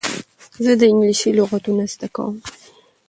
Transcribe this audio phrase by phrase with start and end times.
[0.63, 2.35] زه د انګلېسي لغتونه زده کوم.